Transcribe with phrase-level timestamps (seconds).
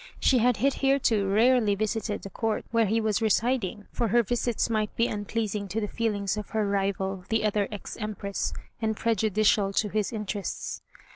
[0.19, 4.95] She had hitherto rarely visited the Court, where he was residing; for her visits might
[4.95, 8.51] be unpleasing to the feelings of her rival, the other ex Empress,
[8.81, 10.81] and prejudicial to his interests.